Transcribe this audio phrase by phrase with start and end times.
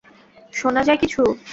[0.53, 1.21] শুনা যায় কিছু?